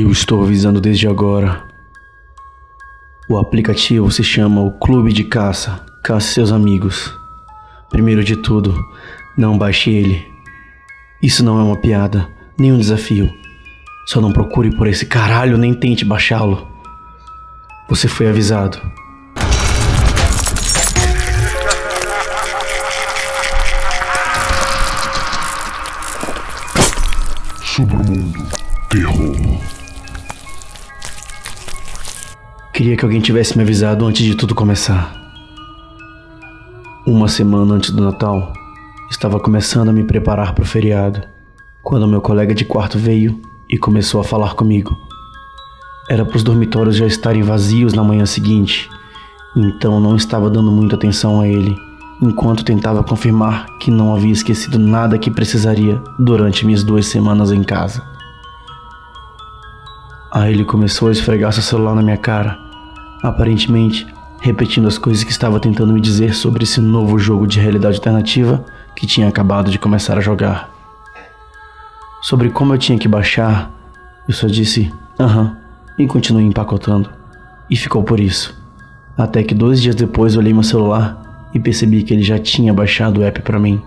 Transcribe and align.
Eu 0.00 0.12
estou 0.12 0.44
avisando 0.44 0.80
desde 0.80 1.08
agora. 1.08 1.64
O 3.28 3.36
aplicativo 3.36 4.08
se 4.12 4.22
chama 4.22 4.60
o 4.60 4.70
Clube 4.70 5.12
de 5.12 5.24
Caça. 5.24 5.84
Caça 6.04 6.34
seus 6.34 6.52
amigos. 6.52 7.12
Primeiro 7.90 8.22
de 8.22 8.36
tudo, 8.36 8.78
não 9.36 9.58
baixe 9.58 9.90
ele. 9.90 10.24
Isso 11.20 11.44
não 11.44 11.58
é 11.58 11.64
uma 11.64 11.76
piada, 11.76 12.28
nem 12.56 12.72
um 12.72 12.78
desafio. 12.78 13.28
Só 14.06 14.20
não 14.20 14.32
procure 14.32 14.70
por 14.76 14.86
esse 14.86 15.04
caralho 15.04 15.58
nem 15.58 15.74
tente 15.74 16.04
baixá-lo. 16.04 16.68
Você 17.88 18.06
foi 18.06 18.28
avisado. 18.28 18.80
Submundo 27.64 28.46
Terror. 28.88 29.77
Queria 32.88 32.96
que 32.96 33.04
alguém 33.04 33.20
tivesse 33.20 33.54
me 33.54 33.62
avisado 33.62 34.06
antes 34.06 34.24
de 34.24 34.34
tudo 34.34 34.54
começar. 34.54 35.14
Uma 37.06 37.28
semana 37.28 37.74
antes 37.74 37.90
do 37.90 38.02
Natal, 38.02 38.50
estava 39.10 39.38
começando 39.38 39.90
a 39.90 39.92
me 39.92 40.04
preparar 40.04 40.54
para 40.54 40.62
o 40.62 40.66
feriado, 40.66 41.20
quando 41.82 42.08
meu 42.08 42.22
colega 42.22 42.54
de 42.54 42.64
quarto 42.64 42.98
veio 42.98 43.38
e 43.68 43.76
começou 43.76 44.22
a 44.22 44.24
falar 44.24 44.54
comigo. 44.54 44.96
Era 46.08 46.24
para 46.24 46.38
os 46.38 46.42
dormitórios 46.42 46.96
já 46.96 47.06
estarem 47.06 47.42
vazios 47.42 47.92
na 47.92 48.02
manhã 48.02 48.24
seguinte, 48.24 48.88
então 49.54 50.00
não 50.00 50.16
estava 50.16 50.48
dando 50.48 50.72
muita 50.72 50.96
atenção 50.96 51.42
a 51.42 51.46
ele, 51.46 51.76
enquanto 52.22 52.64
tentava 52.64 53.04
confirmar 53.04 53.66
que 53.80 53.90
não 53.90 54.14
havia 54.14 54.32
esquecido 54.32 54.78
nada 54.78 55.18
que 55.18 55.30
precisaria 55.30 56.02
durante 56.18 56.64
minhas 56.64 56.82
duas 56.82 57.04
semanas 57.04 57.52
em 57.52 57.62
casa. 57.62 58.02
Aí 60.32 60.54
ele 60.54 60.64
começou 60.64 61.08
a 61.08 61.12
esfregar 61.12 61.52
seu 61.52 61.62
celular 61.62 61.94
na 61.94 62.02
minha 62.02 62.16
cara, 62.16 62.66
aparentemente 63.22 64.06
repetindo 64.40 64.86
as 64.86 64.98
coisas 64.98 65.24
que 65.24 65.30
estava 65.30 65.58
tentando 65.58 65.92
me 65.92 66.00
dizer 66.00 66.34
sobre 66.34 66.64
esse 66.64 66.80
novo 66.80 67.18
jogo 67.18 67.46
de 67.46 67.58
realidade 67.58 67.96
alternativa 67.96 68.64
que 68.94 69.06
tinha 69.06 69.28
acabado 69.28 69.70
de 69.70 69.78
começar 69.78 70.16
a 70.16 70.20
jogar. 70.20 70.70
Sobre 72.22 72.50
como 72.50 72.74
eu 72.74 72.78
tinha 72.78 72.98
que 72.98 73.08
baixar, 73.08 73.70
eu 74.28 74.34
só 74.34 74.46
disse 74.46 74.92
aham 75.18 75.56
e 75.98 76.06
continuei 76.06 76.44
empacotando. 76.44 77.10
E 77.68 77.76
ficou 77.76 78.02
por 78.02 78.18
isso. 78.18 78.56
Até 79.16 79.42
que 79.42 79.54
dois 79.54 79.82
dias 79.82 79.94
depois 79.94 80.36
olhei 80.36 80.52
meu 80.52 80.62
celular 80.62 81.50
e 81.52 81.58
percebi 81.58 82.02
que 82.02 82.14
ele 82.14 82.22
já 82.22 82.38
tinha 82.38 82.72
baixado 82.72 83.20
o 83.20 83.24
app 83.24 83.42
para 83.42 83.58
mim. 83.58 83.82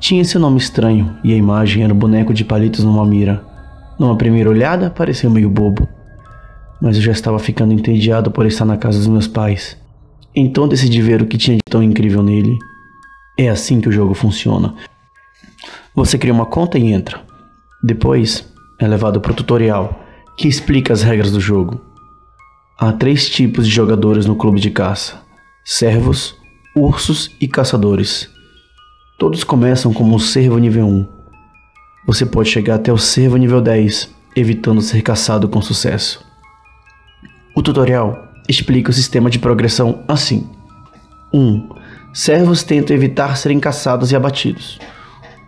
Tinha 0.00 0.22
esse 0.22 0.38
nome 0.38 0.58
estranho 0.58 1.16
e 1.22 1.32
a 1.32 1.36
imagem 1.36 1.84
era 1.84 1.92
um 1.92 1.98
boneco 1.98 2.32
de 2.32 2.44
palitos 2.44 2.84
numa 2.84 3.04
mira. 3.04 3.44
Numa 3.98 4.16
primeira 4.16 4.48
olhada, 4.48 4.90
pareceu 4.90 5.30
meio 5.30 5.50
bobo 5.50 5.88
mas 6.80 6.96
eu 6.96 7.02
já 7.02 7.12
estava 7.12 7.38
ficando 7.38 7.72
entediado 7.72 8.30
por 8.30 8.46
estar 8.46 8.64
na 8.64 8.76
casa 8.76 8.98
dos 8.98 9.06
meus 9.06 9.26
pais. 9.26 9.76
Então 10.34 10.68
decidi 10.68 11.02
ver 11.02 11.20
o 11.22 11.26
que 11.26 11.38
tinha 11.38 11.56
de 11.56 11.62
tão 11.68 11.82
incrível 11.82 12.22
nele. 12.22 12.58
É 13.38 13.48
assim 13.48 13.80
que 13.80 13.88
o 13.88 13.92
jogo 13.92 14.14
funciona. 14.14 14.74
Você 15.94 16.16
cria 16.18 16.32
uma 16.32 16.46
conta 16.46 16.78
e 16.78 16.92
entra. 16.92 17.20
Depois 17.82 18.48
é 18.78 18.86
levado 18.86 19.20
para 19.20 19.32
o 19.32 19.34
tutorial, 19.34 20.00
que 20.36 20.46
explica 20.46 20.92
as 20.92 21.02
regras 21.02 21.32
do 21.32 21.40
jogo. 21.40 21.80
Há 22.78 22.92
três 22.92 23.28
tipos 23.28 23.66
de 23.66 23.74
jogadores 23.74 24.26
no 24.26 24.36
clube 24.36 24.60
de 24.60 24.70
caça: 24.70 25.20
servos, 25.64 26.36
ursos 26.76 27.30
e 27.40 27.48
caçadores. 27.48 28.30
Todos 29.18 29.42
começam 29.42 29.92
como 29.92 30.14
um 30.14 30.18
servo 30.18 30.58
nível 30.58 30.86
1. 30.86 31.08
Você 32.06 32.24
pode 32.24 32.48
chegar 32.48 32.76
até 32.76 32.92
o 32.92 32.98
servo 32.98 33.36
nível 33.36 33.60
10, 33.60 34.14
evitando 34.36 34.80
ser 34.80 35.02
caçado 35.02 35.48
com 35.48 35.60
sucesso. 35.60 36.27
O 37.58 37.62
tutorial 37.62 38.28
explica 38.48 38.88
o 38.88 38.94
sistema 38.94 39.28
de 39.28 39.40
progressão 39.40 40.04
assim: 40.06 40.48
1. 41.34 41.40
Um, 41.40 41.68
servos 42.14 42.62
tentam 42.62 42.94
evitar 42.94 43.36
serem 43.36 43.58
caçados 43.58 44.12
e 44.12 44.16
abatidos. 44.16 44.78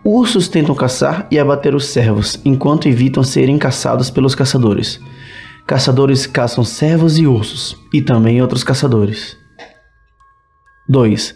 Ursos 0.03 0.49
tentam 0.49 0.75
caçar 0.75 1.25
e 1.31 1.39
abater 1.39 1.73
os 1.73 1.85
servos, 1.85 2.37
enquanto 2.43 2.89
evitam 2.89 3.23
serem 3.23 3.57
caçados 3.57 4.09
pelos 4.09 4.35
caçadores. 4.35 4.99
Caçadores 5.65 6.27
caçam 6.27 6.65
servos 6.65 7.17
e 7.17 7.25
ursos, 7.25 7.77
e 7.93 8.01
também 8.01 8.41
outros 8.41 8.61
caçadores. 8.61 9.37
2. 10.89 11.33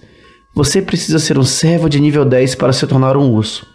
Você 0.53 0.81
precisa 0.81 1.19
ser 1.19 1.37
um 1.37 1.45
servo 1.45 1.87
de 1.87 2.01
nível 2.01 2.25
10 2.25 2.53
para 2.55 2.73
se 2.73 2.85
tornar 2.85 3.15
um 3.15 3.31
urso. 3.31 3.65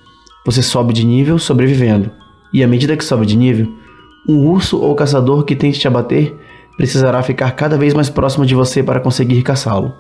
Você 0.44 0.62
sobe 0.62 0.92
de 0.92 1.06
nível 1.06 1.38
sobrevivendo, 1.38 2.10
e 2.53 2.62
à 2.62 2.69
medida 2.69 2.94
que 2.94 3.04
sobe 3.06 3.24
de 3.24 3.38
nível, 3.38 3.72
um 4.28 4.47
urso 4.47 4.78
ou 4.78 4.94
caçador 4.94 5.44
que 5.44 5.56
tente 5.56 5.80
te 5.80 5.88
abater 5.88 6.36
precisará 6.80 7.22
ficar 7.22 7.50
cada 7.50 7.76
vez 7.76 7.92
mais 7.92 8.08
próximo 8.08 8.46
de 8.46 8.54
você 8.54 8.82
para 8.82 9.00
conseguir 9.00 9.42
caçá-lo. 9.42 9.92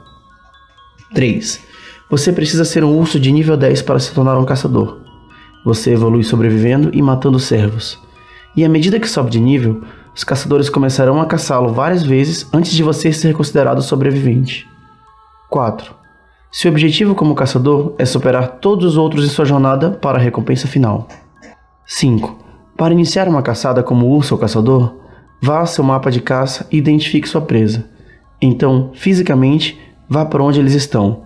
3. 1.12 1.60
Você 2.08 2.32
precisa 2.32 2.64
ser 2.64 2.82
um 2.82 2.96
urso 2.96 3.20
de 3.20 3.30
nível 3.30 3.54
10 3.54 3.82
para 3.82 3.98
se 3.98 4.14
tornar 4.14 4.38
um 4.38 4.46
caçador. 4.46 4.98
Você 5.62 5.92
evolui 5.92 6.22
sobrevivendo 6.22 6.88
e 6.94 7.02
matando 7.02 7.38
servos. 7.38 7.98
E 8.56 8.64
à 8.64 8.68
medida 8.68 8.98
que 8.98 9.06
sobe 9.06 9.28
de 9.28 9.38
nível, 9.38 9.82
os 10.16 10.24
caçadores 10.24 10.70
começarão 10.70 11.20
a 11.20 11.26
caçá-lo 11.26 11.70
várias 11.70 12.02
vezes 12.02 12.48
antes 12.50 12.72
de 12.72 12.82
você 12.82 13.12
ser 13.12 13.34
considerado 13.34 13.82
sobrevivente. 13.82 14.66
4. 15.50 15.94
Seu 16.50 16.70
objetivo 16.70 17.14
como 17.14 17.34
caçador 17.34 17.94
é 17.98 18.06
superar 18.06 18.52
todos 18.52 18.86
os 18.86 18.96
outros 18.96 19.26
em 19.26 19.28
sua 19.28 19.44
jornada 19.44 19.90
para 19.90 20.16
a 20.16 20.22
recompensa 20.22 20.66
final. 20.66 21.06
5. 21.84 22.38
Para 22.74 22.94
iniciar 22.94 23.28
uma 23.28 23.42
caçada 23.42 23.82
como 23.82 24.06
urso 24.06 24.34
ou 24.34 24.40
caçador, 24.40 24.98
Vá 25.42 25.60
ao 25.60 25.66
seu 25.66 25.82
mapa 25.82 26.10
de 26.10 26.20
caça 26.20 26.66
e 26.70 26.76
identifique 26.76 27.26
sua 27.26 27.40
presa. 27.40 27.86
Então, 28.42 28.90
fisicamente, 28.92 29.78
vá 30.06 30.24
para 30.26 30.42
onde 30.42 30.60
eles 30.60 30.74
estão. 30.74 31.22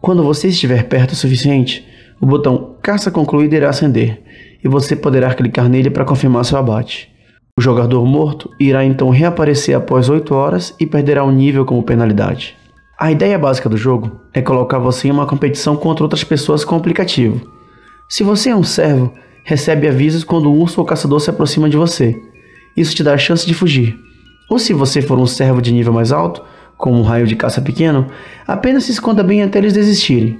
Quando 0.00 0.24
você 0.24 0.48
estiver 0.48 0.88
perto 0.88 1.12
o 1.12 1.16
suficiente, 1.16 1.86
o 2.20 2.26
botão 2.26 2.74
Caça 2.82 3.12
Concluída 3.12 3.54
irá 3.54 3.70
acender 3.70 4.20
e 4.62 4.66
você 4.66 4.96
poderá 4.96 5.32
clicar 5.34 5.68
nele 5.68 5.88
para 5.88 6.04
confirmar 6.04 6.44
seu 6.44 6.58
abate. 6.58 7.12
O 7.56 7.62
jogador 7.62 8.04
morto 8.04 8.50
irá 8.58 8.84
então 8.84 9.10
reaparecer 9.10 9.76
após 9.76 10.08
8 10.08 10.34
horas 10.34 10.74
e 10.80 10.86
perderá 10.86 11.24
um 11.24 11.30
nível 11.30 11.64
como 11.64 11.82
penalidade. 11.82 12.56
A 12.98 13.12
ideia 13.12 13.38
básica 13.38 13.68
do 13.68 13.76
jogo 13.76 14.20
é 14.34 14.42
colocar 14.42 14.78
você 14.78 15.08
em 15.08 15.12
uma 15.12 15.26
competição 15.26 15.76
contra 15.76 16.04
outras 16.04 16.24
pessoas 16.24 16.64
com 16.64 16.74
o 16.74 16.78
aplicativo. 16.78 17.40
Se 18.08 18.24
você 18.24 18.50
é 18.50 18.56
um 18.56 18.64
servo, 18.64 19.12
recebe 19.44 19.86
avisos 19.86 20.24
quando 20.24 20.50
um 20.50 20.58
urso 20.60 20.80
ou 20.80 20.86
caçador 20.86 21.20
se 21.20 21.30
aproxima 21.30 21.68
de 21.68 21.76
você 21.76 22.20
isso 22.76 22.94
te 22.94 23.02
dá 23.02 23.14
a 23.14 23.18
chance 23.18 23.46
de 23.46 23.54
fugir. 23.54 23.98
Ou 24.48 24.58
se 24.58 24.72
você 24.72 25.00
for 25.00 25.18
um 25.18 25.26
servo 25.26 25.62
de 25.62 25.72
nível 25.72 25.92
mais 25.92 26.12
alto, 26.12 26.42
como 26.76 26.98
um 26.98 27.02
raio 27.02 27.26
de 27.26 27.36
caça 27.36 27.60
pequeno, 27.60 28.06
apenas 28.46 28.84
se 28.84 28.92
esconda 28.92 29.22
bem 29.22 29.42
até 29.42 29.58
eles 29.58 29.72
desistirem. 29.72 30.38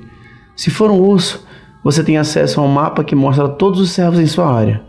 Se 0.57 0.71
for 0.71 0.91
um 0.91 1.01
urso, 1.01 1.47
você 1.85 2.03
tem 2.03 2.19
acesso 2.19 2.61
a 2.61 2.65
um 2.65 2.69
mapa 2.69 3.05
que 3.05 3.15
mostra 3.15 3.49
todos 3.49 3.81
os 3.81 3.91
servos 3.91 4.21
em 4.21 4.27
sua 4.27 4.53
área. 4.53 4.83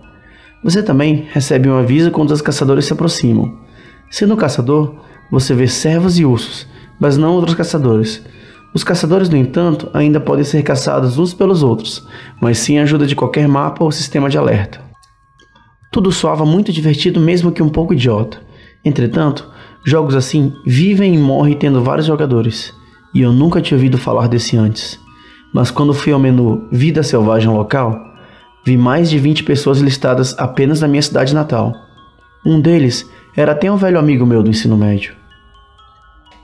Você 0.63 0.81
também 0.81 1.27
recebe 1.31 1.69
um 1.69 1.77
aviso 1.77 2.11
quando 2.11 2.31
os 2.31 2.41
caçadores 2.41 2.85
se 2.85 2.93
aproximam. 2.93 3.57
Sendo 4.09 4.37
caçador, 4.37 4.95
você 5.31 5.53
vê 5.53 5.67
servos 5.67 6.17
e 6.17 6.25
ursos, 6.25 6.67
mas 6.99 7.17
não 7.17 7.33
outros 7.33 7.55
caçadores. 7.55 8.23
Os 8.73 8.83
caçadores, 8.83 9.29
no 9.29 9.37
entanto, 9.37 9.89
ainda 9.93 10.19
podem 10.19 10.43
ser 10.43 10.63
caçados 10.63 11.17
uns 11.17 11.33
pelos 11.33 11.61
outros, 11.61 12.07
mas 12.41 12.57
sem 12.57 12.79
a 12.79 12.83
ajuda 12.83 13.05
de 13.05 13.15
qualquer 13.15 13.47
mapa 13.47 13.83
ou 13.83 13.91
sistema 13.91 14.29
de 14.29 14.37
alerta. 14.37 14.92
Tudo 15.93 16.11
soava 16.11 16.43
muito 16.43 16.73
divertido, 16.73 17.19
mesmo 17.19 17.51
que 17.51 17.61
um 17.61 17.69
pouco 17.69 17.93
idiota. 17.93 18.41
Entretanto, 18.83 19.47
jogos 19.85 20.15
assim 20.15 20.51
vivem 20.65 21.13
e 21.13 21.19
morrem 21.19 21.55
tendo 21.55 21.83
vários 21.83 22.07
jogadores, 22.07 22.73
e 23.13 23.21
eu 23.21 23.31
nunca 23.31 23.61
tinha 23.61 23.77
ouvido 23.77 23.95
falar 23.95 24.27
desse 24.27 24.57
antes. 24.57 24.99
Mas 25.53 25.69
quando 25.69 25.93
fui 25.93 26.11
ao 26.11 26.17
menu 26.17 26.67
Vida 26.71 27.03
Selvagem 27.03 27.47
Local, 27.47 27.95
vi 28.65 28.75
mais 28.75 29.07
de 29.07 29.19
20 29.19 29.43
pessoas 29.43 29.81
listadas 29.81 30.35
apenas 30.39 30.81
na 30.81 30.87
minha 30.87 31.01
cidade 31.01 31.31
natal. 31.31 31.71
Um 32.43 32.59
deles 32.59 33.07
era 33.35 33.51
até 33.51 33.71
um 33.71 33.77
velho 33.77 33.99
amigo 33.99 34.25
meu 34.25 34.41
do 34.41 34.49
ensino 34.49 34.75
médio. 34.75 35.13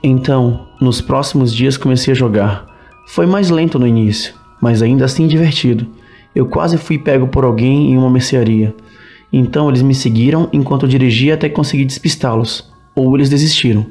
Então, 0.03 0.67
nos 0.79 1.01
próximos 1.01 1.51
dias 1.51 1.75
comecei 1.75 2.11
a 2.11 2.15
jogar. 2.15 2.67
Foi 3.07 3.25
mais 3.25 3.49
lento 3.49 3.79
no 3.79 3.87
início, 3.87 4.31
mas 4.61 4.83
ainda 4.83 5.05
assim 5.05 5.25
divertido. 5.25 5.87
Eu 6.35 6.45
quase 6.45 6.77
fui 6.77 6.99
pego 6.99 7.27
por 7.27 7.43
alguém 7.43 7.93
em 7.93 7.97
uma 7.97 8.11
mercearia 8.11 8.75
então 9.31 9.69
eles 9.69 9.81
me 9.81 9.93
seguiram 9.93 10.49
enquanto 10.51 10.83
eu 10.83 10.89
dirigia 10.89 11.35
até 11.35 11.49
conseguir 11.49 11.85
despistá-los, 11.85 12.71
ou 12.95 13.15
eles 13.15 13.29
desistiram. 13.29 13.85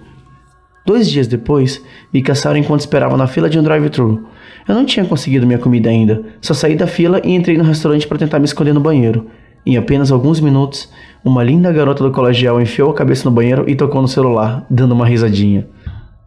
Dois 0.85 1.09
dias 1.09 1.27
depois, 1.27 1.85
me 2.13 2.23
caçaram 2.23 2.59
enquanto 2.59 2.81
esperava 2.81 3.17
na 3.17 3.27
fila 3.27 3.51
de 3.51 3.59
um 3.59 3.63
drive-thru. 3.63 4.27
Eu 4.67 4.75
não 4.75 4.85
tinha 4.87 5.05
conseguido 5.05 5.47
minha 5.47 5.59
comida 5.59 5.91
ainda, 5.91 6.25
só 6.41 6.55
saí 6.55 6.77
da 6.77 6.87
fila 6.87 7.21
e 7.25 7.35
entrei 7.35 7.59
no 7.59 7.65
restaurante 7.65 8.07
para 8.07 8.19
tentar 8.19 8.39
me 8.39 8.47
esconder 8.47 8.73
no 8.73 8.81
banheiro. 8.81 9.27
Em 9.67 9.77
apenas 9.77 10.11
alguns 10.11 10.41
minutos, 10.41 10.89
uma 11.23 11.45
linda 11.45 11.73
garota 11.73 12.03
do 12.03 12.11
colegial 12.11 12.61
enfiou 12.61 12.91
a 12.91 12.95
cabeça 12.95 13.29
no 13.29 13.35
banheiro 13.35 13.69
e 13.69 13.77
tocou 13.77 14.01
no 14.01 14.09
celular, 14.09 14.65
dando 14.71 14.93
uma 14.93 15.07
risadinha. 15.07 15.69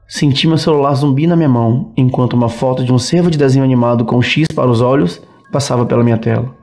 Senti 0.07 0.47
meu 0.47 0.57
celular 0.57 0.93
zumbi 0.93 1.25
na 1.25 1.35
minha 1.35 1.49
mão, 1.49 1.91
enquanto 1.97 2.33
uma 2.33 2.49
foto 2.49 2.83
de 2.83 2.91
um 2.93 2.99
servo 2.99 3.31
de 3.31 3.37
desenho 3.37 3.65
animado 3.65 4.05
com 4.05 4.17
um 4.17 4.21
X 4.21 4.47
para 4.53 4.69
os 4.69 4.81
olhos 4.81 5.21
passava 5.51 5.85
pela 5.85 6.03
minha 6.03 6.17
tela. 6.17 6.60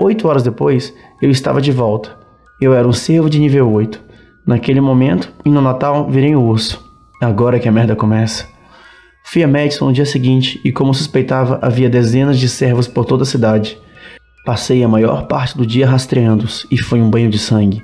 Oito 0.00 0.26
horas 0.26 0.42
depois, 0.42 0.94
eu 1.20 1.30
estava 1.30 1.60
de 1.60 1.70
volta. 1.70 2.16
Eu 2.60 2.74
era 2.74 2.88
um 2.88 2.92
cervo 2.92 3.28
de 3.28 3.38
nível 3.38 3.70
8. 3.70 4.00
Naquele 4.46 4.80
momento, 4.80 5.32
e 5.44 5.50
no 5.50 5.60
Natal, 5.60 6.10
virei 6.10 6.34
um 6.34 6.48
urso. 6.48 6.82
Agora 7.20 7.60
que 7.60 7.68
a 7.68 7.72
merda 7.72 7.94
começa. 7.94 8.46
Fui 9.24 9.42
a 9.42 9.48
Madison 9.48 9.86
no 9.86 9.92
dia 9.92 10.06
seguinte 10.06 10.60
e, 10.64 10.72
como 10.72 10.94
suspeitava, 10.94 11.58
havia 11.62 11.88
dezenas 11.88 12.38
de 12.38 12.48
servos 12.48 12.88
por 12.88 13.04
toda 13.04 13.22
a 13.22 13.26
cidade. 13.26 13.78
Passei 14.44 14.82
a 14.82 14.88
maior 14.88 15.26
parte 15.26 15.56
do 15.56 15.64
dia 15.64 15.86
rastreando-os 15.86 16.66
e 16.70 16.78
foi 16.78 17.00
um 17.00 17.08
banho 17.10 17.30
de 17.30 17.38
sangue. 17.38 17.82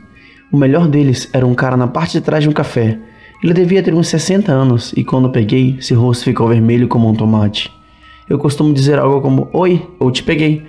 O 0.50 0.56
melhor 0.56 0.88
deles 0.88 1.28
era 1.32 1.46
um 1.46 1.54
cara 1.54 1.76
na 1.76 1.86
parte 1.86 2.12
de 2.12 2.20
trás 2.20 2.42
de 2.42 2.48
um 2.48 2.52
café. 2.52 2.98
Ele 3.44 3.52
devia 3.52 3.82
ter 3.82 3.94
uns 3.94 4.08
60 4.08 4.50
anos 4.50 4.92
e 4.96 5.04
quando 5.04 5.30
peguei, 5.30 5.76
seu 5.80 6.00
rosto 6.00 6.24
ficou 6.24 6.48
vermelho 6.48 6.88
como 6.88 7.08
um 7.08 7.14
tomate. 7.14 7.70
Eu 8.28 8.38
costumo 8.38 8.74
dizer 8.74 8.98
algo 8.98 9.20
como 9.20 9.48
Oi 9.52 9.86
ou 10.00 10.10
Te 10.10 10.22
peguei 10.22 10.66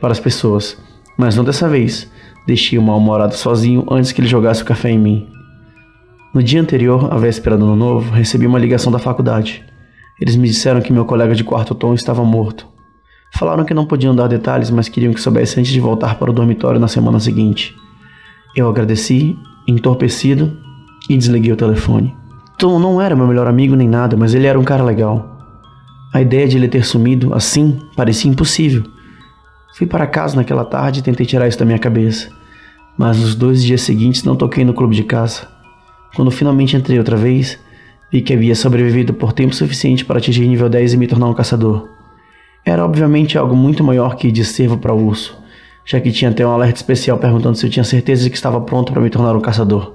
para 0.00 0.12
as 0.12 0.20
pessoas, 0.20 0.76
mas 1.16 1.36
não 1.36 1.44
dessa 1.44 1.68
vez. 1.68 2.10
Deixei 2.46 2.78
o 2.78 2.82
mal-humorado 2.82 3.34
sozinho 3.34 3.84
antes 3.90 4.12
que 4.12 4.20
ele 4.20 4.28
jogasse 4.28 4.62
o 4.62 4.66
café 4.66 4.90
em 4.90 4.98
mim. 4.98 5.28
No 6.32 6.42
dia 6.42 6.60
anterior, 6.60 7.12
à 7.12 7.16
véspera 7.16 7.58
do 7.58 7.64
ano 7.64 7.76
novo, 7.76 8.10
recebi 8.12 8.46
uma 8.46 8.58
ligação 8.58 8.92
da 8.92 8.98
faculdade. 8.98 9.64
Eles 10.20 10.36
me 10.36 10.48
disseram 10.48 10.80
que 10.80 10.92
meu 10.92 11.04
colega 11.04 11.34
de 11.34 11.44
quarto 11.44 11.74
tom 11.74 11.94
estava 11.94 12.24
morto. 12.24 12.66
Falaram 13.34 13.64
que 13.64 13.74
não 13.74 13.86
podiam 13.86 14.14
dar 14.14 14.26
detalhes, 14.26 14.70
mas 14.70 14.88
queriam 14.88 15.12
que 15.12 15.20
soubesse 15.20 15.60
antes 15.60 15.70
de 15.70 15.80
voltar 15.80 16.16
para 16.16 16.30
o 16.30 16.34
dormitório 16.34 16.80
na 16.80 16.88
semana 16.88 17.20
seguinte. 17.20 17.74
Eu 18.56 18.68
agradeci, 18.68 19.36
entorpecido, 19.66 20.56
e 21.08 21.16
desliguei 21.16 21.52
o 21.52 21.56
telefone. 21.56 22.14
Tom 22.58 22.78
não 22.78 23.00
era 23.00 23.14
meu 23.14 23.26
melhor 23.26 23.46
amigo 23.46 23.76
nem 23.76 23.88
nada, 23.88 24.16
mas 24.16 24.34
ele 24.34 24.46
era 24.46 24.58
um 24.58 24.64
cara 24.64 24.82
legal. 24.82 25.38
A 26.12 26.20
ideia 26.20 26.48
de 26.48 26.56
ele 26.56 26.68
ter 26.68 26.84
sumido 26.84 27.34
assim 27.34 27.78
parecia 27.96 28.30
impossível. 28.30 28.84
Fui 29.78 29.86
para 29.86 30.06
casa 30.06 30.36
naquela 30.36 30.64
tarde 30.64 31.00
e 31.00 31.02
tentei 31.02 31.24
tirar 31.24 31.48
isso 31.48 31.58
da 31.58 31.64
minha 31.64 31.78
cabeça 31.78 32.36
mas 32.98 33.16
nos 33.16 33.36
dois 33.36 33.62
dias 33.62 33.82
seguintes 33.82 34.24
não 34.24 34.34
toquei 34.34 34.64
no 34.64 34.74
clube 34.74 34.96
de 34.96 35.04
caça. 35.04 35.48
Quando 36.16 36.32
finalmente 36.32 36.76
entrei 36.76 36.98
outra 36.98 37.16
vez, 37.16 37.56
vi 38.10 38.20
que 38.20 38.34
havia 38.34 38.56
sobrevivido 38.56 39.14
por 39.14 39.32
tempo 39.32 39.54
suficiente 39.54 40.04
para 40.04 40.18
atingir 40.18 40.48
nível 40.48 40.68
10 40.68 40.94
e 40.94 40.96
me 40.96 41.06
tornar 41.06 41.28
um 41.28 41.34
caçador. 41.34 41.88
Era 42.66 42.84
obviamente 42.84 43.38
algo 43.38 43.54
muito 43.54 43.84
maior 43.84 44.16
que 44.16 44.32
de 44.32 44.44
servo 44.44 44.76
para 44.76 44.92
urso, 44.92 45.38
já 45.86 46.00
que 46.00 46.10
tinha 46.10 46.32
até 46.32 46.44
um 46.44 46.50
alerta 46.50 46.74
especial 46.74 47.18
perguntando 47.18 47.56
se 47.56 47.64
eu 47.64 47.70
tinha 47.70 47.84
certeza 47.84 48.24
de 48.24 48.30
que 48.30 48.36
estava 48.36 48.60
pronto 48.60 48.92
para 48.92 49.00
me 49.00 49.08
tornar 49.08 49.36
um 49.36 49.40
caçador. 49.40 49.94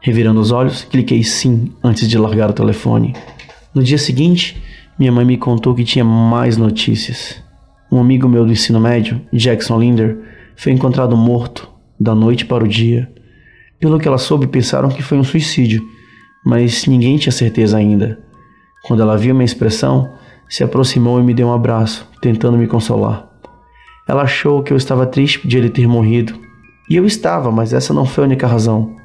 Revirando 0.00 0.40
os 0.40 0.50
olhos, 0.50 0.82
cliquei 0.84 1.22
sim 1.22 1.72
antes 1.82 2.08
de 2.08 2.16
largar 2.16 2.48
o 2.48 2.54
telefone. 2.54 3.14
No 3.74 3.82
dia 3.82 3.98
seguinte, 3.98 4.62
minha 4.98 5.12
mãe 5.12 5.26
me 5.26 5.36
contou 5.36 5.74
que 5.74 5.84
tinha 5.84 6.04
mais 6.04 6.56
notícias. 6.56 7.43
Um 7.94 8.00
amigo 8.00 8.28
meu 8.28 8.44
do 8.44 8.50
ensino 8.50 8.80
médio, 8.80 9.20
Jackson 9.32 9.78
Linder, 9.78 10.18
foi 10.56 10.72
encontrado 10.72 11.16
morto 11.16 11.70
da 11.98 12.12
noite 12.12 12.44
para 12.44 12.64
o 12.64 12.66
dia. 12.66 13.08
Pelo 13.78 14.00
que 14.00 14.08
ela 14.08 14.18
soube, 14.18 14.48
pensaram 14.48 14.88
que 14.88 15.00
foi 15.00 15.16
um 15.16 15.22
suicídio, 15.22 15.80
mas 16.44 16.86
ninguém 16.86 17.16
tinha 17.18 17.30
certeza 17.30 17.76
ainda. 17.76 18.18
Quando 18.82 19.00
ela 19.00 19.16
viu 19.16 19.32
minha 19.32 19.44
expressão, 19.44 20.12
se 20.48 20.64
aproximou 20.64 21.20
e 21.20 21.22
me 21.22 21.32
deu 21.32 21.46
um 21.46 21.52
abraço, 21.52 22.10
tentando 22.20 22.58
me 22.58 22.66
consolar. 22.66 23.28
Ela 24.08 24.22
achou 24.22 24.60
que 24.64 24.72
eu 24.72 24.76
estava 24.76 25.06
triste 25.06 25.46
de 25.46 25.56
ele 25.56 25.68
ter 25.68 25.86
morrido. 25.86 26.34
E 26.90 26.96
eu 26.96 27.06
estava, 27.06 27.52
mas 27.52 27.72
essa 27.72 27.94
não 27.94 28.04
foi 28.04 28.24
a 28.24 28.26
única 28.26 28.48
razão. 28.48 28.96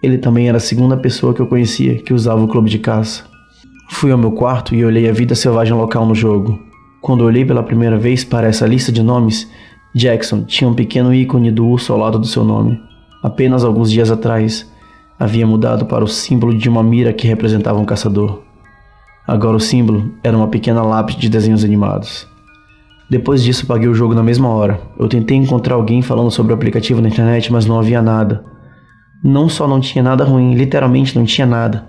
Ele 0.00 0.18
também 0.18 0.48
era 0.48 0.58
a 0.58 0.60
segunda 0.60 0.96
pessoa 0.96 1.34
que 1.34 1.42
eu 1.42 1.48
conhecia 1.48 2.00
que 2.00 2.14
usava 2.14 2.44
o 2.44 2.48
clube 2.48 2.70
de 2.70 2.78
caça. 2.78 3.24
Fui 3.90 4.12
ao 4.12 4.18
meu 4.18 4.30
quarto 4.30 4.72
e 4.72 4.84
olhei 4.84 5.10
a 5.10 5.12
vida 5.12 5.34
selvagem 5.34 5.74
local 5.74 6.06
no 6.06 6.14
jogo. 6.14 6.64
Quando 7.06 7.22
olhei 7.22 7.44
pela 7.44 7.62
primeira 7.62 7.96
vez 7.96 8.24
para 8.24 8.48
essa 8.48 8.66
lista 8.66 8.90
de 8.90 9.00
nomes, 9.00 9.48
Jackson 9.94 10.42
tinha 10.42 10.68
um 10.68 10.74
pequeno 10.74 11.14
ícone 11.14 11.52
do 11.52 11.64
urso 11.64 11.92
ao 11.92 12.00
lado 12.00 12.18
do 12.18 12.26
seu 12.26 12.42
nome. 12.42 12.80
Apenas 13.22 13.62
alguns 13.62 13.92
dias 13.92 14.10
atrás, 14.10 14.68
havia 15.16 15.46
mudado 15.46 15.86
para 15.86 16.02
o 16.02 16.08
símbolo 16.08 16.58
de 16.58 16.68
uma 16.68 16.82
mira 16.82 17.12
que 17.12 17.28
representava 17.28 17.78
um 17.78 17.84
caçador. 17.84 18.42
Agora 19.24 19.56
o 19.56 19.60
símbolo 19.60 20.14
era 20.24 20.36
uma 20.36 20.48
pequena 20.48 20.82
lápis 20.82 21.14
de 21.14 21.28
desenhos 21.28 21.62
animados. 21.62 22.26
Depois 23.08 23.40
disso, 23.40 23.68
paguei 23.68 23.86
o 23.86 23.94
jogo 23.94 24.12
na 24.12 24.24
mesma 24.24 24.48
hora. 24.48 24.80
Eu 24.98 25.06
tentei 25.06 25.36
encontrar 25.36 25.76
alguém 25.76 26.02
falando 26.02 26.32
sobre 26.32 26.52
o 26.52 26.56
aplicativo 26.56 27.00
na 27.00 27.06
internet, 27.06 27.52
mas 27.52 27.66
não 27.66 27.78
havia 27.78 28.02
nada. 28.02 28.44
Não 29.22 29.48
só 29.48 29.68
não 29.68 29.78
tinha 29.78 30.02
nada 30.02 30.24
ruim, 30.24 30.56
literalmente 30.56 31.16
não 31.16 31.24
tinha 31.24 31.46
nada. 31.46 31.86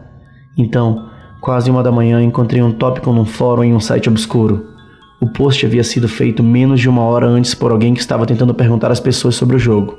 Então, 0.56 1.10
quase 1.42 1.72
uma 1.72 1.82
da 1.82 1.92
manhã, 1.92 2.22
encontrei 2.22 2.62
um 2.62 2.72
tópico 2.72 3.12
num 3.12 3.26
fórum 3.26 3.64
em 3.64 3.74
um 3.74 3.80
site 3.80 4.08
obscuro. 4.08 4.77
O 5.20 5.28
post 5.28 5.66
havia 5.66 5.84
sido 5.84 6.08
feito 6.08 6.44
menos 6.44 6.80
de 6.80 6.88
uma 6.88 7.02
hora 7.02 7.26
antes 7.26 7.56
por 7.56 7.72
alguém 7.72 7.94
que 7.94 8.00
estava 8.00 8.26
tentando 8.26 8.54
perguntar 8.54 8.92
às 8.92 9.00
pessoas 9.00 9.36
sobre 9.36 9.56
o 9.56 9.60
jogo. 9.60 9.98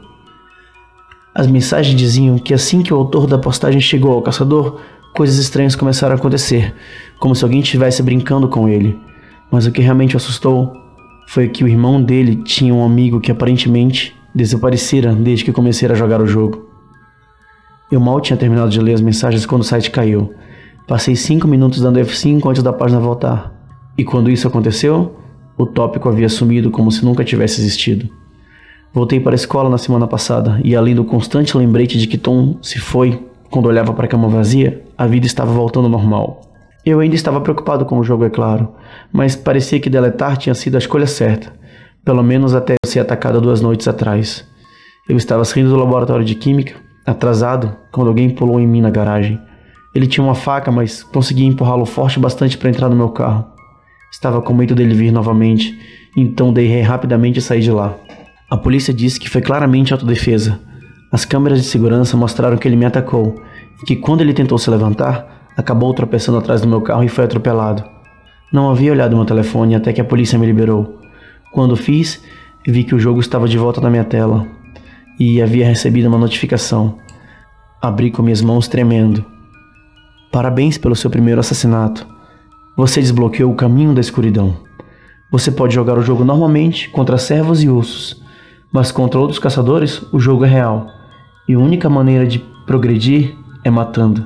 As 1.35 1.47
mensagens 1.47 1.97
diziam 1.97 2.39
que 2.39 2.55
assim 2.55 2.83
que 2.83 2.95
o 2.95 2.97
autor 2.97 3.27
da 3.27 3.37
postagem 3.37 3.81
chegou 3.81 4.13
ao 4.13 4.23
caçador, 4.23 4.81
coisas 5.15 5.39
estranhas 5.39 5.75
começaram 5.75 6.15
a 6.15 6.19
acontecer, 6.19 6.73
como 7.19 7.35
se 7.35 7.45
alguém 7.45 7.61
estivesse 7.61 8.03
brincando 8.03 8.49
com 8.49 8.69
ele. 8.69 8.99
Mas 9.51 9.67
o 9.67 9.73
que 9.73 9.83
realmente 9.83 10.15
o 10.15 10.19
assustou 10.19 10.73
foi 11.27 11.49
que 11.49 11.65
o 11.65 11.69
irmão 11.69 12.01
dele 12.01 12.37
tinha 12.37 12.73
um 12.73 12.85
amigo 12.85 13.21
que 13.21 13.33
aparentemente 13.33 14.15
desaparecera 14.33 15.13
desde 15.13 15.45
que 15.45 15.53
comecei 15.53 15.91
a 15.91 15.95
jogar 15.95 16.21
o 16.21 16.27
jogo. 16.27 16.69
Eu 17.91 17.99
mal 17.99 18.21
tinha 18.21 18.37
terminado 18.37 18.71
de 18.71 18.81
ler 18.81 18.95
as 18.95 19.01
mensagens 19.01 19.45
quando 19.45 19.63
o 19.63 19.65
site 19.65 19.91
caiu. 19.91 20.33
Passei 20.87 21.17
5 21.17 21.49
minutos 21.49 21.81
dando 21.81 21.99
F5 21.99 22.49
antes 22.49 22.63
da 22.63 22.73
página 22.73 23.01
voltar. 23.01 23.58
E 23.99 24.05
quando 24.05 24.31
isso 24.31 24.47
aconteceu, 24.47 25.17
o 25.57 25.67
tópico 25.67 26.09
havia 26.09 26.29
sumido 26.29 26.71
como 26.71 26.93
se 26.93 27.05
nunca 27.05 27.25
tivesse 27.25 27.61
existido. 27.61 28.09
Voltei 28.95 29.19
para 29.19 29.33
a 29.33 29.35
escola 29.35 29.69
na 29.69 29.77
semana 29.77 30.07
passada 30.07 30.61
e, 30.65 30.77
além 30.77 30.95
do 30.95 31.05
constante 31.05 31.57
lembrete 31.57 31.99
de 31.99 32.07
que 32.07 32.17
Tom 32.17 32.57
se 32.63 32.79
foi 32.79 33.27
quando 33.51 33.67
olhava 33.67 33.93
para 33.93 34.07
a 34.07 34.09
cama 34.09 34.29
vazia, 34.29 34.85
a 34.97 35.07
vida 35.07 35.27
estava 35.27 35.53
voltando 35.53 35.87
ao 35.87 35.91
normal. 35.91 36.43
Eu 36.87 37.01
ainda 37.01 37.17
estava 37.17 37.41
preocupado 37.41 37.85
com 37.85 37.99
o 37.99 38.05
jogo, 38.05 38.25
é 38.25 38.31
claro, 38.31 38.73
mas 39.13 39.35
parecia 39.35 39.81
que 39.81 39.91
deletar 39.91 40.37
tinha 40.37 40.55
sido 40.55 40.77
a 40.77 40.79
escolha 40.79 41.07
certa, 41.07 41.53
pelo 42.05 42.23
menos 42.23 42.55
até 42.55 42.75
eu 42.75 42.89
ser 42.89 43.01
atacado 43.01 43.41
duas 43.41 43.61
noites 43.61 43.89
atrás. 43.89 44.47
Eu 45.09 45.17
estava 45.17 45.45
saindo 45.45 45.71
do 45.71 45.77
laboratório 45.77 46.25
de 46.25 46.35
química, 46.35 46.75
atrasado, 47.05 47.77
quando 47.91 48.09
alguém 48.09 48.31
pulou 48.31 48.61
em 48.61 48.67
mim 48.67 48.81
na 48.81 48.91
garagem. 48.91 49.41
Ele 49.95 50.07
tinha 50.07 50.23
uma 50.23 50.35
faca, 50.35 50.71
mas 50.71 51.03
consegui 51.03 51.45
empurrá-lo 51.45 51.85
forte 51.85 52.21
bastante 52.21 52.57
para 52.57 52.71
entrar 52.71 52.89
no 52.89 52.97
meu 52.97 53.09
carro. 53.09 53.58
Estava 54.11 54.41
com 54.41 54.55
medo 54.55 54.75
dele 54.75 54.95
vir 54.95 55.13
novamente, 55.13 55.79
então 56.17 56.53
dei 56.53 56.67
ré 56.67 56.83
rapidamente 56.83 57.39
e 57.39 57.43
saí 57.43 57.61
de 57.61 57.71
lá. 57.71 57.95
A 58.51 58.57
polícia 58.57 58.95
disse 58.95 59.21
que 59.21 59.29
foi 59.29 59.43
claramente 59.43 59.93
autodefesa. 59.93 60.59
As 61.13 61.25
câmeras 61.25 61.61
de 61.61 61.67
segurança 61.67 62.17
mostraram 62.17 62.57
que 62.57 62.67
ele 62.67 62.77
me 62.77 62.87
atacou 62.87 63.41
e 63.83 63.87
que 63.87 63.97
quando 63.97 64.23
ele 64.23 64.33
tentou 64.33 64.59
se 64.59 64.71
levantar, 64.71 65.51
acabou 65.57 65.93
tropeçando 65.93 66.39
atrás 66.39 66.61
do 66.61 66.69
meu 66.69 66.81
carro 66.81 67.05
e 67.05 67.09
foi 67.09 67.25
atropelado. 67.25 67.85
Não 68.53 68.71
havia 68.71 68.93
olhado 68.93 69.17
meu 69.17 69.27
telefone 69.27 69.75
até 69.75 69.93
que 69.93 70.01
a 70.01 70.05
polícia 70.05 70.39
me 70.39 70.47
liberou. 70.47 70.99
Quando 71.53 71.77
fiz, 71.77 72.23
vi 72.67 72.85
que 72.85 72.95
o 72.95 72.99
jogo 72.99 73.21
estava 73.21 73.47
de 73.47 73.59
volta 73.59 73.81
na 73.81 73.91
minha 73.91 74.05
tela 74.05 74.47
e 75.19 75.43
havia 75.43 75.67
recebido 75.67 76.09
uma 76.09 76.19
notificação. 76.19 76.99
Abri 77.83 78.11
com 78.11 78.23
minhas 78.23 78.41
mãos 78.41 78.69
tremendo. 78.69 79.25
Parabéns 80.33 80.79
pelo 80.79 80.97
seu 80.97 81.11
primeiro 81.11 81.41
assassinato. 81.41 82.07
Você 82.79 83.01
desbloqueou 83.01 83.51
o 83.51 83.57
caminho 83.57 83.93
da 83.93 84.01
escuridão. 84.01 84.57
Você 85.33 85.51
pode 85.51 85.75
jogar 85.75 85.99
o 85.99 86.01
jogo 86.01 86.25
normalmente 86.25 86.89
contra 86.91 87.19
servos 87.19 87.61
e 87.61 87.69
ursos, 87.69 88.23
mas 88.71 88.93
contra 88.93 89.19
outros 89.19 89.41
caçadores 89.41 90.01
o 90.13 90.21
jogo 90.21 90.45
é 90.45 90.49
real, 90.49 90.87
e 91.49 91.55
a 91.55 91.59
única 91.59 91.91
maneira 91.91 92.25
de 92.25 92.39
progredir 92.69 93.37
é 93.65 93.69
matando. 93.69 94.25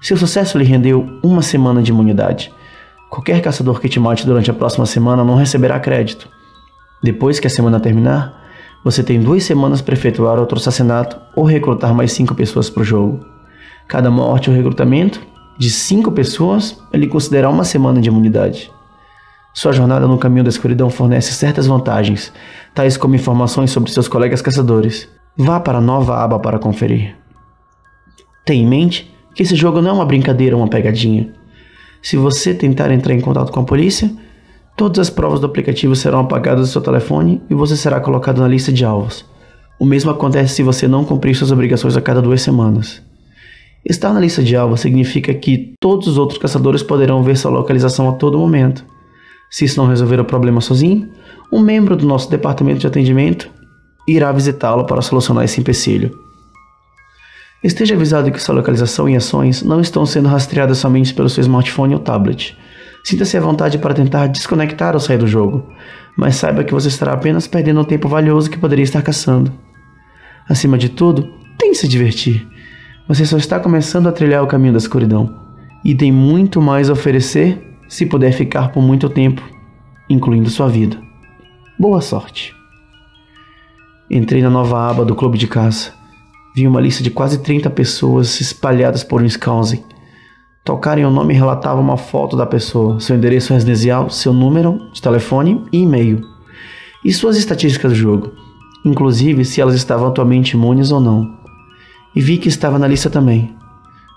Seu 0.00 0.16
sucesso 0.16 0.58
lhe 0.58 0.64
rendeu 0.64 1.04
uma 1.24 1.42
semana 1.42 1.82
de 1.82 1.90
imunidade. 1.90 2.52
Qualquer 3.10 3.42
caçador 3.42 3.80
que 3.80 3.88
te 3.88 3.98
mate 3.98 4.24
durante 4.24 4.48
a 4.48 4.54
próxima 4.54 4.86
semana 4.86 5.24
não 5.24 5.34
receberá 5.34 5.80
crédito. 5.80 6.28
Depois 7.02 7.40
que 7.40 7.48
a 7.48 7.50
semana 7.50 7.80
terminar, 7.80 8.32
você 8.84 9.02
tem 9.02 9.20
duas 9.20 9.42
semanas 9.42 9.82
para 9.82 9.94
efetuar 9.94 10.38
outro 10.38 10.56
assassinato 10.56 11.18
ou 11.34 11.46
recrutar 11.46 11.92
mais 11.96 12.12
cinco 12.12 12.32
pessoas 12.32 12.70
para 12.70 12.82
o 12.82 12.84
jogo. 12.84 13.26
Cada 13.88 14.08
morte 14.08 14.48
ou 14.48 14.54
recrutamento 14.54 15.20
de 15.60 15.68
cinco 15.68 16.10
pessoas, 16.10 16.78
ele 16.90 17.06
considera 17.06 17.50
uma 17.50 17.64
semana 17.64 18.00
de 18.00 18.08
imunidade. 18.08 18.72
Sua 19.52 19.72
jornada 19.72 20.08
no 20.08 20.16
caminho 20.16 20.42
da 20.42 20.48
escuridão 20.48 20.88
fornece 20.88 21.34
certas 21.34 21.66
vantagens, 21.66 22.32
tais 22.74 22.96
como 22.96 23.14
informações 23.14 23.70
sobre 23.70 23.90
seus 23.90 24.08
colegas 24.08 24.40
caçadores. 24.40 25.06
Vá 25.36 25.60
para 25.60 25.76
a 25.76 25.80
nova 25.82 26.16
aba 26.16 26.38
para 26.38 26.58
conferir. 26.58 27.14
Tenha 28.46 28.62
em 28.62 28.66
mente 28.66 29.14
que 29.34 29.42
esse 29.42 29.54
jogo 29.54 29.82
não 29.82 29.90
é 29.90 29.92
uma 29.92 30.06
brincadeira 30.06 30.56
ou 30.56 30.62
uma 30.62 30.68
pegadinha. 30.68 31.30
Se 32.00 32.16
você 32.16 32.54
tentar 32.54 32.90
entrar 32.90 33.12
em 33.12 33.20
contato 33.20 33.52
com 33.52 33.60
a 33.60 33.64
polícia, 33.64 34.10
todas 34.78 34.98
as 34.98 35.10
provas 35.10 35.40
do 35.40 35.46
aplicativo 35.46 35.94
serão 35.94 36.20
apagadas 36.20 36.68
do 36.68 36.72
seu 36.72 36.80
telefone 36.80 37.42
e 37.50 37.54
você 37.54 37.76
será 37.76 38.00
colocado 38.00 38.40
na 38.40 38.48
lista 38.48 38.72
de 38.72 38.82
alvos. 38.82 39.26
O 39.78 39.84
mesmo 39.84 40.10
acontece 40.10 40.54
se 40.54 40.62
você 40.62 40.88
não 40.88 41.04
cumprir 41.04 41.34
suas 41.34 41.52
obrigações 41.52 41.98
a 41.98 42.00
cada 42.00 42.22
duas 42.22 42.40
semanas. 42.40 43.09
Estar 43.84 44.12
na 44.12 44.20
lista 44.20 44.42
de 44.42 44.54
alvos 44.54 44.80
significa 44.80 45.32
que 45.32 45.74
todos 45.80 46.06
os 46.06 46.18
outros 46.18 46.38
caçadores 46.38 46.82
poderão 46.82 47.22
ver 47.22 47.36
sua 47.36 47.50
localização 47.50 48.08
a 48.08 48.12
todo 48.12 48.38
momento. 48.38 48.84
Se 49.50 49.64
isso 49.64 49.80
não 49.80 49.88
resolver 49.88 50.20
o 50.20 50.24
problema 50.24 50.60
sozinho, 50.60 51.08
um 51.50 51.60
membro 51.60 51.96
do 51.96 52.06
nosso 52.06 52.30
departamento 52.30 52.78
de 52.78 52.86
atendimento 52.86 53.50
irá 54.06 54.30
visitá-lo 54.32 54.84
para 54.84 55.02
solucionar 55.02 55.44
esse 55.44 55.60
empecilho. 55.60 56.16
Esteja 57.62 57.94
avisado 57.94 58.30
que 58.30 58.42
sua 58.42 58.54
localização 58.54 59.08
e 59.08 59.16
ações 59.16 59.62
não 59.62 59.80
estão 59.80 60.06
sendo 60.06 60.28
rastreadas 60.28 60.78
somente 60.78 61.12
pelo 61.12 61.28
seu 61.28 61.42
smartphone 61.42 61.94
ou 61.94 62.00
tablet. 62.00 62.56
Sinta-se 63.04 63.36
à 63.36 63.40
vontade 63.40 63.78
para 63.78 63.94
tentar 63.94 64.26
desconectar 64.26 64.94
ou 64.94 65.00
sair 65.00 65.18
do 65.18 65.26
jogo, 65.26 65.66
mas 66.16 66.36
saiba 66.36 66.64
que 66.64 66.72
você 66.72 66.88
estará 66.88 67.12
apenas 67.12 67.46
perdendo 67.46 67.80
um 67.80 67.84
tempo 67.84 68.08
valioso 68.08 68.50
que 68.50 68.58
poderia 68.58 68.82
estar 68.82 69.02
caçando. 69.02 69.52
Acima 70.48 70.78
de 70.78 70.88
tudo, 70.88 71.28
tente 71.58 71.78
se 71.78 71.88
divertir. 71.88 72.46
Você 73.10 73.26
só 73.26 73.36
está 73.36 73.58
começando 73.58 74.06
a 74.06 74.12
trilhar 74.12 74.40
o 74.40 74.46
caminho 74.46 74.72
da 74.72 74.78
escuridão 74.78 75.34
e 75.84 75.96
tem 75.96 76.12
muito 76.12 76.62
mais 76.62 76.88
a 76.88 76.92
oferecer 76.92 77.76
se 77.88 78.06
puder 78.06 78.30
ficar 78.30 78.70
por 78.70 78.80
muito 78.80 79.08
tempo, 79.08 79.42
incluindo 80.08 80.48
sua 80.48 80.68
vida. 80.68 80.96
Boa 81.76 82.00
sorte! 82.00 82.54
Entrei 84.08 84.40
na 84.40 84.48
nova 84.48 84.88
aba 84.88 85.04
do 85.04 85.16
clube 85.16 85.36
de 85.36 85.48
caça 85.48 85.92
vi 86.54 86.68
uma 86.68 86.80
lista 86.80 87.02
de 87.02 87.10
quase 87.10 87.42
30 87.42 87.68
pessoas 87.70 88.40
espalhadas 88.40 89.02
por 89.02 89.22
Wisconsin. 89.22 89.82
Tocarem 90.64 91.04
o 91.04 91.10
nome 91.10 91.34
relatava 91.34 91.80
uma 91.80 91.96
foto 91.96 92.36
da 92.36 92.46
pessoa, 92.46 93.00
seu 93.00 93.16
endereço 93.16 93.52
residencial, 93.52 94.08
seu 94.08 94.32
número 94.32 94.78
de 94.92 95.02
telefone 95.02 95.64
e 95.72 95.78
e-mail. 95.78 96.20
E 97.04 97.12
suas 97.12 97.36
estatísticas 97.36 97.90
do 97.90 97.98
jogo, 97.98 98.30
inclusive 98.84 99.44
se 99.44 99.60
elas 99.60 99.74
estavam 99.74 100.06
atualmente 100.06 100.52
imunes 100.52 100.92
ou 100.92 101.00
não. 101.00 101.39
E 102.14 102.20
vi 102.20 102.38
que 102.38 102.48
estava 102.48 102.78
na 102.78 102.88
lista 102.88 103.08
também. 103.08 103.54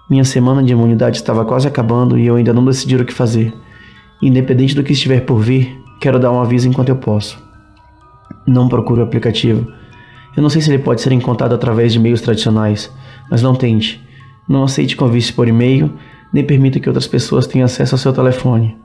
Minha 0.09 0.23
semana 0.23 0.63
de 0.63 0.73
imunidade 0.73 1.17
estava 1.17 1.45
quase 1.45 1.67
acabando 1.67 2.17
e 2.17 2.25
eu 2.25 2.35
ainda 2.35 2.53
não 2.53 2.65
decidi 2.65 2.95
o 2.95 3.05
que 3.05 3.13
fazer. 3.13 3.53
Independente 4.21 4.75
do 4.75 4.83
que 4.83 4.93
estiver 4.93 5.21
por 5.21 5.39
vir, 5.39 5.77
quero 5.99 6.19
dar 6.19 6.31
um 6.31 6.41
aviso 6.41 6.67
enquanto 6.67 6.89
eu 6.89 6.95
posso. 6.95 7.41
Não 8.45 8.67
procure 8.67 9.01
o 9.01 9.03
aplicativo 9.03 9.67
eu 10.35 10.41
não 10.41 10.49
sei 10.49 10.61
se 10.61 10.71
ele 10.71 10.81
pode 10.81 11.01
ser 11.01 11.11
encontrado 11.11 11.53
através 11.53 11.93
de 11.93 11.99
meios 11.99 12.19
tradicionais, 12.19 12.91
mas 13.29 13.41
não 13.41 13.53
tente. 13.53 14.03
Não 14.49 14.63
aceite 14.63 14.95
convites 14.95 15.29
por 15.29 15.47
e-mail, 15.47 15.93
nem 16.33 16.43
permita 16.43 16.79
que 16.79 16.89
outras 16.89 17.05
pessoas 17.05 17.45
tenham 17.45 17.65
acesso 17.65 17.93
ao 17.93 17.99
seu 17.99 18.11
telefone. 18.11 18.75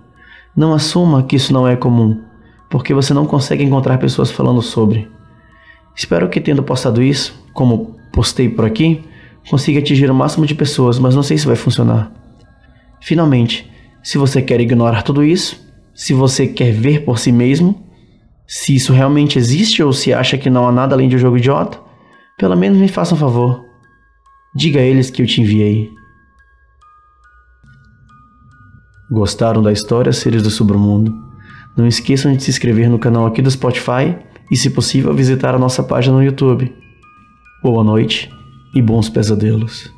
Não 0.54 0.74
assuma 0.74 1.22
que 1.22 1.36
isso 1.36 1.52
não 1.52 1.66
é 1.66 1.74
comum, 1.74 2.20
porque 2.68 2.92
você 2.92 3.14
não 3.14 3.24
consegue 3.24 3.64
encontrar 3.64 3.96
pessoas 3.96 4.30
falando 4.30 4.60
sobre. 4.60 5.10
Espero 5.96 6.28
que 6.28 6.40
tendo 6.40 6.62
postado 6.62 7.02
isso, 7.02 7.34
como 7.54 7.97
postei 8.12 8.48
por 8.48 8.64
aqui, 8.64 9.04
consiga 9.48 9.78
atingir 9.78 10.10
o 10.10 10.14
máximo 10.14 10.46
de 10.46 10.54
pessoas, 10.54 10.98
mas 10.98 11.14
não 11.14 11.22
sei 11.22 11.38
se 11.38 11.46
vai 11.46 11.56
funcionar. 11.56 12.12
Finalmente, 13.00 13.70
se 14.02 14.18
você 14.18 14.42
quer 14.42 14.60
ignorar 14.60 15.02
tudo 15.02 15.24
isso, 15.24 15.66
se 15.94 16.12
você 16.12 16.46
quer 16.46 16.72
ver 16.72 17.04
por 17.04 17.18
si 17.18 17.32
mesmo, 17.32 17.86
se 18.46 18.74
isso 18.74 18.92
realmente 18.92 19.38
existe 19.38 19.82
ou 19.82 19.92
se 19.92 20.12
acha 20.12 20.38
que 20.38 20.48
não 20.48 20.66
há 20.66 20.72
nada 20.72 20.94
além 20.94 21.08
de 21.08 21.16
um 21.16 21.18
jogo 21.18 21.36
idiota, 21.36 21.78
pelo 22.38 22.56
menos 22.56 22.78
me 22.78 22.88
faça 22.88 23.14
um 23.14 23.18
favor. 23.18 23.64
Diga 24.54 24.80
a 24.80 24.82
eles 24.82 25.10
que 25.10 25.20
eu 25.20 25.26
te 25.26 25.40
enviei. 25.40 25.90
Gostaram 29.10 29.62
da 29.62 29.72
história 29.72 30.12
Seres 30.12 30.42
do 30.42 30.50
Submundo? 30.50 31.14
Não 31.76 31.86
esqueçam 31.86 32.34
de 32.34 32.42
se 32.42 32.50
inscrever 32.50 32.88
no 32.88 32.98
canal 32.98 33.26
aqui 33.26 33.40
do 33.42 33.50
Spotify 33.50 34.16
e, 34.50 34.56
se 34.56 34.70
possível, 34.70 35.14
visitar 35.14 35.54
a 35.54 35.58
nossa 35.58 35.82
página 35.82 36.16
no 36.16 36.22
YouTube. 36.22 36.74
Boa 37.60 37.82
noite 37.82 38.30
e 38.72 38.80
bons 38.80 39.08
pesadelos. 39.08 39.92